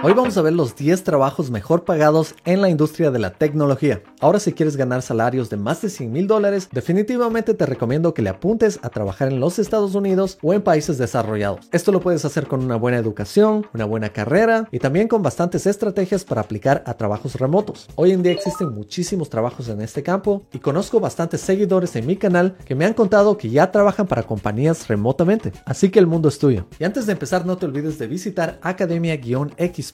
Hoy 0.00 0.12
vamos 0.12 0.36
a 0.36 0.42
ver 0.42 0.52
los 0.52 0.76
10 0.76 1.02
trabajos 1.02 1.50
mejor 1.50 1.84
pagados 1.84 2.36
en 2.44 2.62
la 2.62 2.68
industria 2.68 3.10
de 3.10 3.18
la 3.18 3.32
tecnología. 3.32 4.00
Ahora 4.20 4.38
si 4.38 4.52
quieres 4.52 4.76
ganar 4.76 5.02
salarios 5.02 5.50
de 5.50 5.56
más 5.56 5.82
de 5.82 5.90
100 5.90 6.12
mil 6.12 6.28
dólares, 6.28 6.68
definitivamente 6.70 7.52
te 7.52 7.66
recomiendo 7.66 8.14
que 8.14 8.22
le 8.22 8.30
apuntes 8.30 8.78
a 8.82 8.90
trabajar 8.90 9.26
en 9.26 9.40
los 9.40 9.58
Estados 9.58 9.96
Unidos 9.96 10.38
o 10.40 10.54
en 10.54 10.62
países 10.62 10.98
desarrollados. 10.98 11.68
Esto 11.72 11.90
lo 11.90 12.00
puedes 12.00 12.24
hacer 12.24 12.46
con 12.46 12.62
una 12.62 12.76
buena 12.76 12.98
educación, 12.98 13.66
una 13.74 13.86
buena 13.86 14.10
carrera 14.10 14.68
y 14.70 14.78
también 14.78 15.08
con 15.08 15.22
bastantes 15.22 15.66
estrategias 15.66 16.24
para 16.24 16.42
aplicar 16.42 16.84
a 16.86 16.94
trabajos 16.94 17.34
remotos. 17.34 17.88
Hoy 17.96 18.12
en 18.12 18.22
día 18.22 18.32
existen 18.32 18.72
muchísimos 18.72 19.28
trabajos 19.28 19.68
en 19.68 19.80
este 19.80 20.04
campo 20.04 20.44
y 20.52 20.60
conozco 20.60 21.00
bastantes 21.00 21.40
seguidores 21.40 21.96
en 21.96 22.06
mi 22.06 22.14
canal 22.14 22.56
que 22.64 22.76
me 22.76 22.84
han 22.84 22.94
contado 22.94 23.36
que 23.36 23.50
ya 23.50 23.72
trabajan 23.72 24.06
para 24.06 24.22
compañías 24.22 24.86
remotamente. 24.86 25.52
Así 25.64 25.90
que 25.90 25.98
el 25.98 26.06
mundo 26.06 26.28
es 26.28 26.38
tuyo. 26.38 26.66
Y 26.78 26.84
antes 26.84 27.06
de 27.06 27.12
empezar 27.12 27.44
no 27.44 27.58
te 27.58 27.66
olvides 27.66 27.98
de 27.98 28.06
visitar 28.06 28.60
academia-x 28.62 29.87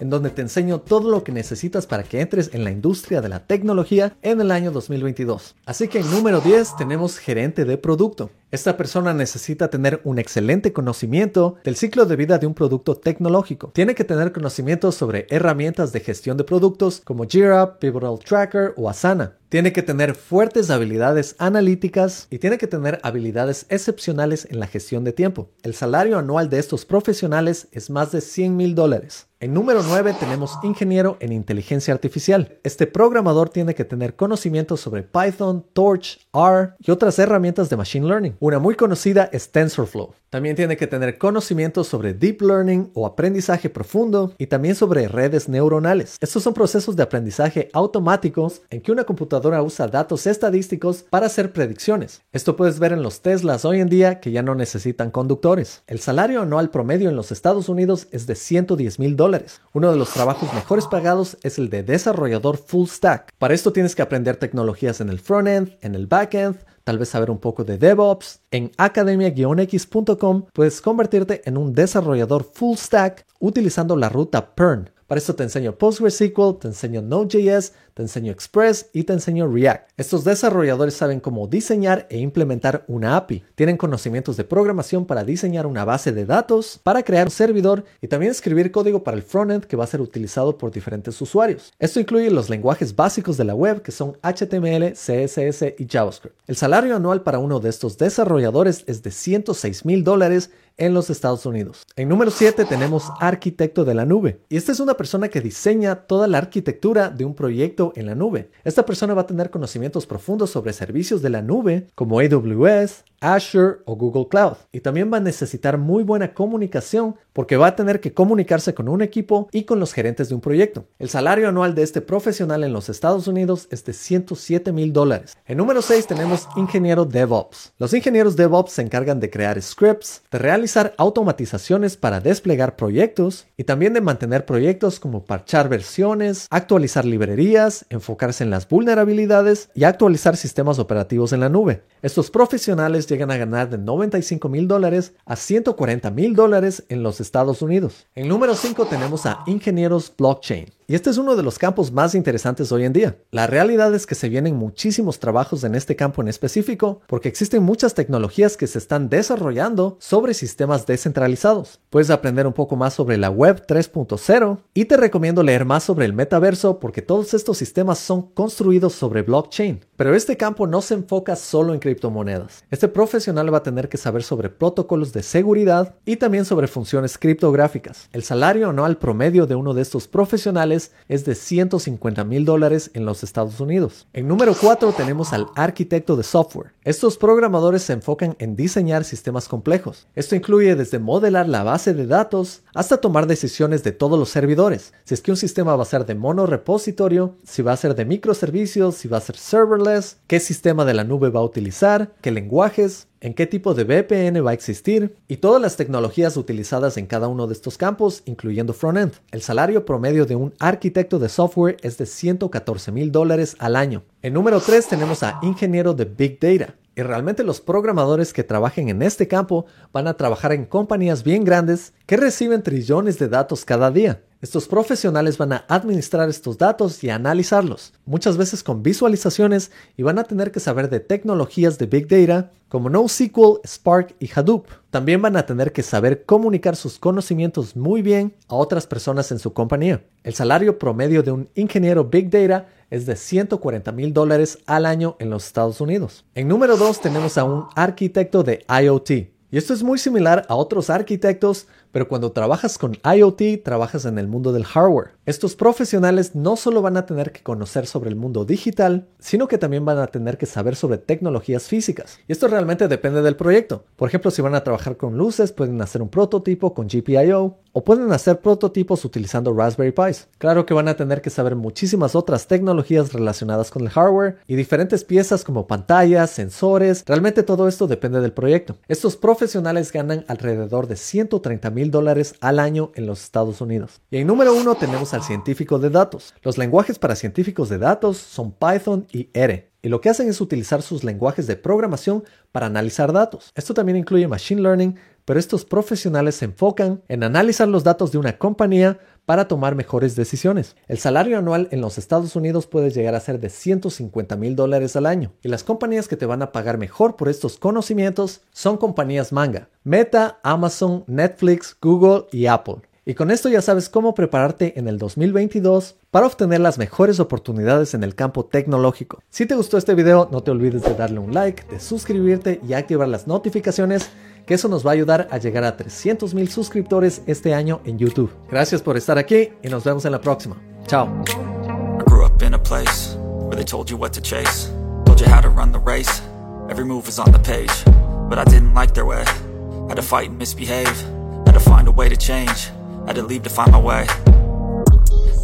en 0.00 0.10
donde 0.10 0.30
te 0.30 0.42
enseño 0.42 0.80
todo 0.80 1.10
lo 1.10 1.24
que 1.24 1.32
necesitas 1.32 1.86
para 1.86 2.02
que 2.02 2.20
entres 2.20 2.50
en 2.52 2.64
la 2.64 2.70
industria 2.70 3.20
de 3.20 3.28
la 3.28 3.46
tecnología 3.46 4.16
en 4.22 4.40
el 4.40 4.50
año 4.50 4.70
2022. 4.70 5.54
Así 5.66 5.88
que 5.88 6.00
en 6.00 6.10
número 6.10 6.40
10 6.40 6.76
tenemos 6.76 7.18
gerente 7.18 7.64
de 7.64 7.78
producto. 7.78 8.30
Esta 8.52 8.76
persona 8.76 9.14
necesita 9.14 9.70
tener 9.70 10.02
un 10.04 10.18
excelente 10.18 10.74
conocimiento 10.74 11.56
del 11.64 11.74
ciclo 11.74 12.04
de 12.04 12.16
vida 12.16 12.36
de 12.36 12.46
un 12.46 12.52
producto 12.52 12.94
tecnológico. 12.94 13.70
Tiene 13.74 13.94
que 13.94 14.04
tener 14.04 14.30
conocimientos 14.30 14.94
sobre 14.94 15.26
herramientas 15.30 15.90
de 15.90 16.00
gestión 16.00 16.36
de 16.36 16.44
productos 16.44 17.00
como 17.02 17.24
Jira, 17.24 17.78
Pivotal 17.78 18.18
Tracker 18.18 18.74
o 18.76 18.90
Asana. 18.90 19.38
Tiene 19.48 19.72
que 19.72 19.82
tener 19.82 20.14
fuertes 20.14 20.68
habilidades 20.68 21.34
analíticas 21.38 22.26
y 22.28 22.40
tiene 22.40 22.58
que 22.58 22.66
tener 22.66 23.00
habilidades 23.02 23.64
excepcionales 23.70 24.46
en 24.50 24.60
la 24.60 24.66
gestión 24.66 25.02
de 25.02 25.14
tiempo. 25.14 25.48
El 25.62 25.72
salario 25.72 26.18
anual 26.18 26.50
de 26.50 26.58
estos 26.58 26.84
profesionales 26.84 27.68
es 27.72 27.88
más 27.88 28.12
de 28.12 28.20
100 28.20 28.54
mil 28.54 28.74
dólares. 28.74 29.28
En 29.42 29.54
número 29.54 29.82
9 29.82 30.14
tenemos 30.20 30.56
ingeniero 30.62 31.16
en 31.18 31.32
inteligencia 31.32 31.92
artificial. 31.92 32.60
Este 32.62 32.86
programador 32.86 33.48
tiene 33.48 33.74
que 33.74 33.84
tener 33.84 34.14
conocimientos 34.14 34.78
sobre 34.78 35.02
Python, 35.02 35.66
Torch, 35.72 36.28
R 36.32 36.74
y 36.78 36.92
otras 36.92 37.18
herramientas 37.18 37.68
de 37.68 37.76
Machine 37.76 38.06
Learning. 38.06 38.36
Una 38.38 38.60
muy 38.60 38.76
conocida 38.76 39.28
es 39.32 39.50
TensorFlow. 39.50 40.14
También 40.30 40.56
tiene 40.56 40.78
que 40.78 40.86
tener 40.86 41.18
conocimientos 41.18 41.88
sobre 41.88 42.14
Deep 42.14 42.40
Learning 42.40 42.90
o 42.94 43.04
aprendizaje 43.04 43.68
profundo 43.68 44.32
y 44.38 44.46
también 44.46 44.74
sobre 44.74 45.06
redes 45.06 45.46
neuronales. 45.46 46.16
Estos 46.20 46.42
son 46.44 46.54
procesos 46.54 46.96
de 46.96 47.02
aprendizaje 47.02 47.68
automáticos 47.74 48.62
en 48.70 48.80
que 48.80 48.92
una 48.92 49.04
computadora 49.04 49.62
usa 49.62 49.88
datos 49.88 50.26
estadísticos 50.26 51.04
para 51.10 51.26
hacer 51.26 51.52
predicciones. 51.52 52.22
Esto 52.32 52.56
puedes 52.56 52.78
ver 52.78 52.92
en 52.92 53.02
los 53.02 53.20
Teslas 53.20 53.66
hoy 53.66 53.80
en 53.80 53.90
día 53.90 54.20
que 54.20 54.30
ya 54.30 54.42
no 54.42 54.54
necesitan 54.54 55.10
conductores. 55.10 55.82
El 55.86 56.00
salario 56.00 56.40
anual 56.40 56.70
promedio 56.70 57.10
en 57.10 57.16
los 57.16 57.30
Estados 57.30 57.68
Unidos 57.68 58.06
es 58.10 58.26
de 58.26 58.36
110 58.36 59.00
mil 59.00 59.16
dólares. 59.16 59.31
Uno 59.72 59.90
de 59.90 59.96
los 59.96 60.10
trabajos 60.10 60.52
mejores 60.54 60.86
pagados 60.86 61.36
es 61.42 61.58
el 61.58 61.70
de 61.70 61.82
desarrollador 61.82 62.56
full 62.56 62.86
stack. 62.86 63.32
Para 63.38 63.54
esto 63.54 63.72
tienes 63.72 63.94
que 63.94 64.02
aprender 64.02 64.36
tecnologías 64.36 65.00
en 65.00 65.08
el 65.08 65.20
frontend, 65.20 65.76
en 65.80 65.94
el 65.94 66.06
backend, 66.06 66.56
tal 66.84 66.98
vez 66.98 67.08
saber 67.08 67.30
un 67.30 67.38
poco 67.38 67.64
de 67.64 67.78
DevOps. 67.78 68.40
En 68.50 68.70
academia-x.com 68.76 70.46
puedes 70.52 70.80
convertirte 70.80 71.42
en 71.44 71.56
un 71.56 71.72
desarrollador 71.72 72.44
full 72.44 72.76
stack 72.76 73.26
utilizando 73.38 73.96
la 73.96 74.08
ruta 74.08 74.54
PERN. 74.54 74.90
Para 75.12 75.18
esto 75.18 75.34
te 75.34 75.42
enseño 75.42 75.76
PostgreSQL, 75.76 76.58
te 76.58 76.68
enseño 76.68 77.02
Node.js, 77.02 77.74
te 77.92 78.00
enseño 78.00 78.32
Express 78.32 78.88
y 78.94 79.04
te 79.04 79.12
enseño 79.12 79.46
React. 79.46 79.90
Estos 79.98 80.24
desarrolladores 80.24 80.94
saben 80.94 81.20
cómo 81.20 81.46
diseñar 81.48 82.06
e 82.08 82.18
implementar 82.18 82.86
una 82.88 83.18
API. 83.18 83.44
Tienen 83.54 83.76
conocimientos 83.76 84.38
de 84.38 84.44
programación 84.44 85.04
para 85.04 85.22
diseñar 85.22 85.66
una 85.66 85.84
base 85.84 86.12
de 86.12 86.24
datos, 86.24 86.80
para 86.82 87.02
crear 87.02 87.26
un 87.26 87.30
servidor 87.30 87.84
y 88.00 88.08
también 88.08 88.32
escribir 88.32 88.72
código 88.72 89.04
para 89.04 89.18
el 89.18 89.22
frontend 89.22 89.64
que 89.64 89.76
va 89.76 89.84
a 89.84 89.86
ser 89.86 90.00
utilizado 90.00 90.56
por 90.56 90.72
diferentes 90.72 91.20
usuarios. 91.20 91.74
Esto 91.78 92.00
incluye 92.00 92.30
los 92.30 92.48
lenguajes 92.48 92.96
básicos 92.96 93.36
de 93.36 93.44
la 93.44 93.54
web 93.54 93.82
que 93.82 93.92
son 93.92 94.16
HTML, 94.22 94.94
CSS 94.94 95.74
y 95.76 95.86
JavaScript. 95.86 96.38
El 96.46 96.56
salario 96.56 96.96
anual 96.96 97.22
para 97.22 97.38
uno 97.38 97.60
de 97.60 97.68
estos 97.68 97.98
desarrolladores 97.98 98.82
es 98.86 99.02
de 99.02 99.10
106 99.10 99.84
mil 99.84 100.04
dólares 100.04 100.50
en 100.76 100.94
los 100.94 101.10
Estados 101.10 101.46
Unidos. 101.46 101.82
En 101.96 102.08
número 102.08 102.30
7 102.30 102.64
tenemos 102.64 103.10
arquitecto 103.20 103.84
de 103.84 103.94
la 103.94 104.06
nube. 104.06 104.40
Y 104.48 104.56
esta 104.56 104.72
es 104.72 104.80
una 104.80 104.94
persona 104.94 105.28
que 105.28 105.40
diseña 105.40 106.06
toda 106.06 106.26
la 106.26 106.38
arquitectura 106.38 107.10
de 107.10 107.24
un 107.24 107.34
proyecto 107.34 107.92
en 107.96 108.06
la 108.06 108.14
nube. 108.14 108.50
Esta 108.64 108.84
persona 108.84 109.14
va 109.14 109.22
a 109.22 109.26
tener 109.26 109.50
conocimientos 109.50 110.06
profundos 110.06 110.50
sobre 110.50 110.72
servicios 110.72 111.22
de 111.22 111.30
la 111.30 111.42
nube 111.42 111.86
como 111.94 112.20
AWS, 112.20 113.04
Azure 113.22 113.78
o 113.86 113.96
Google 113.96 114.28
Cloud. 114.28 114.56
Y 114.72 114.80
también 114.80 115.10
va 115.10 115.16
a 115.16 115.20
necesitar 115.20 115.78
muy 115.78 116.02
buena 116.02 116.34
comunicación 116.34 117.16
porque 117.32 117.56
va 117.56 117.68
a 117.68 117.76
tener 117.76 118.00
que 118.00 118.12
comunicarse 118.12 118.74
con 118.74 118.88
un 118.88 119.00
equipo 119.00 119.48
y 119.52 119.64
con 119.64 119.80
los 119.80 119.94
gerentes 119.94 120.28
de 120.28 120.34
un 120.34 120.40
proyecto. 120.40 120.84
El 120.98 121.08
salario 121.08 121.48
anual 121.48 121.74
de 121.74 121.82
este 121.82 122.00
profesional 122.00 122.64
en 122.64 122.72
los 122.72 122.88
Estados 122.88 123.26
Unidos 123.26 123.68
es 123.70 123.84
de 123.84 123.92
107 123.92 124.72
mil 124.72 124.92
dólares. 124.92 125.36
En 125.46 125.56
número 125.56 125.80
6 125.80 126.06
tenemos 126.06 126.48
ingeniero 126.56 127.04
DevOps. 127.04 127.72
Los 127.78 127.94
ingenieros 127.94 128.36
DevOps 128.36 128.72
se 128.72 128.82
encargan 128.82 129.20
de 129.20 129.30
crear 129.30 129.60
scripts, 129.62 130.22
de 130.30 130.38
realizar 130.38 130.94
automatizaciones 130.98 131.96
para 131.96 132.20
desplegar 132.20 132.76
proyectos 132.76 133.46
y 133.56 133.64
también 133.64 133.94
de 133.94 134.00
mantener 134.00 134.44
proyectos 134.44 134.98
como 135.00 135.24
parchar 135.24 135.68
versiones, 135.68 136.46
actualizar 136.50 137.04
librerías, 137.04 137.86
enfocarse 137.88 138.44
en 138.44 138.50
las 138.50 138.68
vulnerabilidades 138.68 139.70
y 139.74 139.84
actualizar 139.84 140.36
sistemas 140.36 140.78
operativos 140.78 141.32
en 141.32 141.40
la 141.40 141.48
nube. 141.48 141.82
Estos 142.02 142.30
profesionales 142.30 143.06
llegan 143.12 143.30
a 143.30 143.36
ganar 143.36 143.68
de 143.68 143.76
95 143.76 144.48
mil 144.48 144.66
dólares 144.66 145.14
a 145.26 145.36
140 145.36 146.10
mil 146.10 146.34
dólares 146.34 146.84
en 146.88 147.02
los 147.02 147.20
Estados 147.20 147.60
Unidos. 147.60 148.06
En 148.14 148.26
número 148.26 148.54
5 148.54 148.86
tenemos 148.86 149.26
a 149.26 149.44
ingenieros 149.46 150.12
blockchain. 150.16 150.66
Y 150.92 150.94
este 150.94 151.08
es 151.08 151.16
uno 151.16 151.36
de 151.36 151.42
los 151.42 151.58
campos 151.58 151.90
más 151.90 152.14
interesantes 152.14 152.70
hoy 152.70 152.84
en 152.84 152.92
día. 152.92 153.16
La 153.30 153.46
realidad 153.46 153.94
es 153.94 154.04
que 154.04 154.14
se 154.14 154.28
vienen 154.28 154.56
muchísimos 154.56 155.18
trabajos 155.18 155.64
en 155.64 155.74
este 155.74 155.96
campo 155.96 156.20
en 156.20 156.28
específico 156.28 157.00
porque 157.06 157.30
existen 157.30 157.62
muchas 157.62 157.94
tecnologías 157.94 158.58
que 158.58 158.66
se 158.66 158.76
están 158.76 159.08
desarrollando 159.08 159.96
sobre 160.00 160.34
sistemas 160.34 160.84
descentralizados. 160.84 161.80
Puedes 161.88 162.10
aprender 162.10 162.46
un 162.46 162.52
poco 162.52 162.76
más 162.76 162.92
sobre 162.92 163.16
la 163.16 163.30
web 163.30 163.64
3.0 163.66 164.58
y 164.74 164.84
te 164.84 164.98
recomiendo 164.98 165.42
leer 165.42 165.64
más 165.64 165.82
sobre 165.82 166.04
el 166.04 166.12
metaverso 166.12 166.78
porque 166.78 167.00
todos 167.00 167.32
estos 167.32 167.56
sistemas 167.56 167.98
son 167.98 168.20
construidos 168.20 168.92
sobre 168.92 169.22
blockchain. 169.22 169.80
Pero 169.96 170.14
este 170.14 170.36
campo 170.36 170.66
no 170.66 170.82
se 170.82 170.92
enfoca 170.92 171.36
solo 171.36 171.72
en 171.72 171.80
criptomonedas. 171.80 172.64
Este 172.70 172.88
profesional 172.88 173.50
va 173.50 173.58
a 173.58 173.62
tener 173.62 173.88
que 173.88 173.96
saber 173.96 174.22
sobre 174.22 174.50
protocolos 174.50 175.14
de 175.14 175.22
seguridad 175.22 175.94
y 176.04 176.16
también 176.16 176.44
sobre 176.44 176.66
funciones 176.66 177.16
criptográficas. 177.16 178.10
El 178.12 178.24
salario 178.24 178.68
anual 178.68 178.98
promedio 178.98 179.46
de 179.46 179.54
uno 179.54 179.72
de 179.72 179.80
estos 179.80 180.06
profesionales 180.06 180.81
es 181.08 181.24
de 181.24 181.34
150 181.34 182.24
mil 182.24 182.44
dólares 182.44 182.90
en 182.94 183.04
los 183.04 183.22
Estados 183.22 183.60
Unidos. 183.60 184.08
En 184.12 184.26
número 184.26 184.54
4 184.58 184.92
tenemos 184.92 185.32
al 185.32 185.46
arquitecto 185.54 186.16
de 186.16 186.22
software. 186.22 186.72
Estos 186.84 187.16
programadores 187.16 187.82
se 187.82 187.92
enfocan 187.92 188.34
en 188.38 188.56
diseñar 188.56 189.04
sistemas 189.04 189.48
complejos. 189.48 190.06
Esto 190.14 190.34
incluye 190.34 190.74
desde 190.74 190.98
modelar 190.98 191.48
la 191.48 191.62
base 191.62 191.94
de 191.94 192.06
datos 192.06 192.62
hasta 192.74 192.96
tomar 192.96 193.26
decisiones 193.26 193.84
de 193.84 193.92
todos 193.92 194.18
los 194.18 194.30
servidores. 194.30 194.92
Si 195.04 195.14
es 195.14 195.20
que 195.20 195.30
un 195.30 195.36
sistema 195.36 195.76
va 195.76 195.82
a 195.82 195.86
ser 195.86 196.06
de 196.06 196.14
monorepositorio, 196.14 197.36
si 197.44 197.62
va 197.62 197.72
a 197.72 197.76
ser 197.76 197.94
de 197.94 198.04
microservicios, 198.04 198.96
si 198.96 199.08
va 199.08 199.18
a 199.18 199.20
ser 199.20 199.36
serverless, 199.36 200.18
qué 200.26 200.40
sistema 200.40 200.84
de 200.84 200.94
la 200.94 201.04
nube 201.04 201.30
va 201.30 201.40
a 201.40 201.44
utilizar, 201.44 202.12
qué 202.20 202.30
lenguajes, 202.30 203.08
en 203.22 203.34
qué 203.34 203.46
tipo 203.46 203.72
de 203.72 203.84
VPN 203.84 204.44
va 204.44 204.50
a 204.50 204.54
existir 204.54 205.14
y 205.28 205.36
todas 205.36 205.62
las 205.62 205.76
tecnologías 205.76 206.36
utilizadas 206.36 206.96
en 206.96 207.06
cada 207.06 207.28
uno 207.28 207.46
de 207.46 207.52
estos 207.54 207.78
campos, 207.78 208.22
incluyendo 208.26 208.74
frontend. 208.74 209.12
El 209.30 209.42
salario 209.42 209.86
promedio 209.86 210.26
de 210.26 210.34
un 210.34 210.52
arquitecto 210.58 211.20
de 211.20 211.28
software 211.28 211.76
es 211.82 211.96
de 211.98 212.06
114 212.06 212.90
mil 212.90 213.12
dólares 213.12 213.54
al 213.60 213.76
año. 213.76 214.02
En 214.22 214.34
número 214.34 214.60
3 214.60 214.88
tenemos 214.88 215.22
a 215.22 215.38
ingeniero 215.42 215.94
de 215.94 216.04
Big 216.04 216.40
Data. 216.40 216.74
Y 216.96 217.02
realmente 217.02 217.44
los 217.44 217.60
programadores 217.60 218.32
que 218.32 218.42
trabajen 218.42 218.88
en 218.88 219.02
este 219.02 219.28
campo 219.28 219.66
van 219.92 220.08
a 220.08 220.14
trabajar 220.14 220.52
en 220.52 220.66
compañías 220.66 221.22
bien 221.22 221.44
grandes 221.44 221.94
que 222.06 222.16
reciben 222.16 222.62
trillones 222.62 223.20
de 223.20 223.28
datos 223.28 223.64
cada 223.64 223.92
día. 223.92 224.20
Estos 224.42 224.66
profesionales 224.66 225.38
van 225.38 225.52
a 225.52 225.64
administrar 225.68 226.28
estos 226.28 226.58
datos 226.58 227.04
y 227.04 227.10
analizarlos, 227.10 227.92
muchas 228.04 228.36
veces 228.36 228.64
con 228.64 228.82
visualizaciones 228.82 229.70
y 229.96 230.02
van 230.02 230.18
a 230.18 230.24
tener 230.24 230.50
que 230.50 230.58
saber 230.58 230.90
de 230.90 230.98
tecnologías 230.98 231.78
de 231.78 231.86
Big 231.86 232.08
Data 232.08 232.50
como 232.68 232.90
NoSQL, 232.90 233.60
Spark 233.64 234.16
y 234.18 234.28
Hadoop. 234.34 234.66
También 234.90 235.22
van 235.22 235.36
a 235.36 235.46
tener 235.46 235.70
que 235.70 235.84
saber 235.84 236.24
comunicar 236.24 236.74
sus 236.74 236.98
conocimientos 236.98 237.76
muy 237.76 238.02
bien 238.02 238.34
a 238.48 238.56
otras 238.56 238.84
personas 238.88 239.30
en 239.30 239.38
su 239.38 239.52
compañía. 239.52 240.02
El 240.24 240.34
salario 240.34 240.76
promedio 240.76 241.22
de 241.22 241.30
un 241.30 241.48
ingeniero 241.54 242.06
Big 242.06 242.28
Data 242.28 242.66
es 242.90 243.06
de 243.06 243.14
140 243.14 243.92
mil 243.92 244.12
dólares 244.12 244.58
al 244.66 244.86
año 244.86 245.14
en 245.20 245.30
los 245.30 245.46
Estados 245.46 245.80
Unidos. 245.80 246.24
En 246.34 246.48
número 246.48 246.76
2 246.76 247.00
tenemos 247.00 247.38
a 247.38 247.44
un 247.44 247.66
arquitecto 247.76 248.42
de 248.42 248.64
IoT. 248.68 249.10
Y 249.52 249.58
esto 249.58 249.74
es 249.74 249.82
muy 249.82 249.98
similar 249.98 250.46
a 250.48 250.54
otros 250.54 250.88
arquitectos 250.88 251.66
Pero 251.92 252.08
cuando 252.08 252.32
trabajas 252.32 252.78
con 252.78 252.96
IoT, 253.04 253.62
trabajas 253.62 254.06
en 254.06 254.18
el 254.18 254.26
mundo 254.26 254.52
del 254.52 254.64
hardware. 254.64 255.10
Estos 255.26 255.54
profesionales 255.54 256.34
no 256.34 256.56
solo 256.56 256.82
van 256.82 256.96
a 256.96 257.06
tener 257.06 257.30
que 257.30 257.42
conocer 257.42 257.86
sobre 257.86 258.10
el 258.10 258.16
mundo 258.16 258.44
digital, 258.44 259.06
sino 259.18 259.46
que 259.46 259.58
también 259.58 259.84
van 259.84 259.98
a 259.98 260.08
tener 260.08 260.38
que 260.38 260.46
saber 260.46 260.74
sobre 260.74 260.98
tecnologías 260.98 261.64
físicas. 261.64 262.18
Y 262.26 262.32
esto 262.32 262.48
realmente 262.48 262.88
depende 262.88 263.22
del 263.22 263.36
proyecto. 263.36 263.84
Por 263.96 264.08
ejemplo, 264.08 264.30
si 264.30 264.42
van 264.42 264.54
a 264.54 264.64
trabajar 264.64 264.96
con 264.96 265.16
luces, 265.16 265.52
pueden 265.52 265.80
hacer 265.80 266.02
un 266.02 266.08
prototipo 266.08 266.74
con 266.74 266.88
GPIO 266.88 267.58
o 267.72 267.84
pueden 267.84 268.12
hacer 268.12 268.40
prototipos 268.40 269.04
utilizando 269.04 269.52
Raspberry 269.54 269.92
Pis. 269.92 270.28
Claro 270.38 270.66
que 270.66 270.74
van 270.74 270.88
a 270.88 270.96
tener 270.96 271.22
que 271.22 271.30
saber 271.30 271.56
muchísimas 271.56 272.14
otras 272.14 272.46
tecnologías 272.46 273.12
relacionadas 273.12 273.70
con 273.70 273.82
el 273.82 273.90
hardware 273.90 274.36
y 274.46 274.56
diferentes 274.56 275.04
piezas 275.04 275.44
como 275.44 275.66
pantallas, 275.66 276.30
sensores. 276.30 277.04
Realmente 277.06 277.42
todo 277.42 277.68
esto 277.68 277.86
depende 277.86 278.20
del 278.20 278.32
proyecto. 278.32 278.76
Estos 278.88 279.16
profesionales 279.16 279.92
ganan 279.92 280.24
alrededor 280.28 280.86
de 280.86 280.96
130 280.96 281.70
mil 281.70 281.81
dólares 281.90 282.34
al 282.40 282.58
año 282.58 282.92
en 282.94 283.06
los 283.06 283.22
Estados 283.22 283.60
Unidos. 283.60 284.00
Y 284.10 284.18
en 284.18 284.26
número 284.26 284.54
uno 284.54 284.74
tenemos 284.74 285.14
al 285.14 285.22
científico 285.22 285.78
de 285.78 285.90
datos. 285.90 286.34
Los 286.42 286.58
lenguajes 286.58 286.98
para 286.98 287.16
científicos 287.16 287.68
de 287.68 287.78
datos 287.78 288.16
son 288.18 288.52
Python 288.52 289.06
y 289.12 289.28
R. 289.32 289.72
Y 289.84 289.88
lo 289.88 290.00
que 290.00 290.10
hacen 290.10 290.28
es 290.28 290.40
utilizar 290.40 290.80
sus 290.80 291.02
lenguajes 291.02 291.48
de 291.48 291.56
programación 291.56 292.22
para 292.52 292.66
analizar 292.66 293.12
datos. 293.12 293.50
Esto 293.56 293.74
también 293.74 293.96
incluye 293.96 294.28
Machine 294.28 294.62
Learning, 294.62 294.96
pero 295.24 295.40
estos 295.40 295.64
profesionales 295.64 296.36
se 296.36 296.44
enfocan 296.44 297.02
en 297.08 297.24
analizar 297.24 297.66
los 297.66 297.82
datos 297.82 298.12
de 298.12 298.18
una 298.18 298.38
compañía 298.38 299.00
para 299.26 299.48
tomar 299.48 299.74
mejores 299.74 300.16
decisiones. 300.16 300.76
El 300.88 300.98
salario 300.98 301.38
anual 301.38 301.68
en 301.70 301.80
los 301.80 301.98
Estados 301.98 302.36
Unidos 302.36 302.66
puede 302.66 302.90
llegar 302.90 303.14
a 303.14 303.20
ser 303.20 303.40
de 303.40 303.48
150 303.48 304.36
mil 304.36 304.56
dólares 304.56 304.96
al 304.96 305.06
año. 305.06 305.32
Y 305.42 305.48
las 305.48 305.64
compañías 305.64 306.08
que 306.08 306.16
te 306.16 306.26
van 306.26 306.42
a 306.42 306.52
pagar 306.52 306.78
mejor 306.78 307.16
por 307.16 307.28
estos 307.28 307.58
conocimientos 307.58 308.42
son 308.52 308.76
compañías 308.76 309.32
manga. 309.32 309.68
Meta, 309.84 310.38
Amazon, 310.42 311.04
Netflix, 311.06 311.76
Google 311.80 312.26
y 312.32 312.46
Apple. 312.46 312.82
Y 313.04 313.14
con 313.14 313.32
esto 313.32 313.48
ya 313.48 313.60
sabes 313.60 313.88
cómo 313.88 314.14
prepararte 314.14 314.78
en 314.78 314.86
el 314.86 314.96
2022 314.96 315.96
para 316.12 316.26
obtener 316.26 316.60
las 316.60 316.78
mejores 316.78 317.18
oportunidades 317.18 317.94
en 317.94 318.04
el 318.04 318.14
campo 318.14 318.44
tecnológico. 318.44 319.20
Si 319.28 319.44
te 319.44 319.56
gustó 319.56 319.76
este 319.76 319.96
video, 319.96 320.28
no 320.30 320.44
te 320.44 320.52
olvides 320.52 320.82
de 320.82 320.94
darle 320.94 321.18
un 321.18 321.34
like, 321.34 321.64
de 321.68 321.80
suscribirte 321.80 322.60
y 322.66 322.74
activar 322.74 323.08
las 323.08 323.26
notificaciones, 323.26 324.10
que 324.46 324.54
eso 324.54 324.68
nos 324.68 324.84
va 324.84 324.90
a 324.90 324.94
ayudar 324.94 325.28
a 325.30 325.38
llegar 325.38 325.64
a 325.64 325.76
300 325.76 326.34
mil 326.34 326.48
suscriptores 326.48 327.22
este 327.26 327.54
año 327.54 327.80
en 327.84 327.98
YouTube. 327.98 328.30
Gracias 328.50 328.82
por 328.82 328.96
estar 328.96 329.18
aquí 329.18 329.50
y 329.62 329.68
nos 329.68 329.84
vemos 329.84 330.04
en 330.04 330.12
la 330.12 330.20
próxima. 330.20 330.56
Chao. 330.86 331.08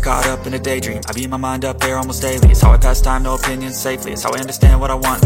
Caught 0.01 0.27
up 0.27 0.47
in 0.47 0.55
a 0.55 0.59
daydream 0.59 1.01
I 1.09 1.13
my 1.29 1.37
mind 1.37 1.65
up 1.65 1.83
almost 1.99 2.23
daily. 2.23 2.51
It's 2.51 2.63
how 2.63 2.73
I 2.73 2.79
pass 2.79 3.01
time, 3.01 3.25
no 3.25 3.37
safely. 3.73 4.13
It's 4.13 4.23
how 4.23 4.31
I 4.33 4.39
understand 4.39 4.81
what 4.81 4.91
I 4.91 4.95
want 4.95 5.23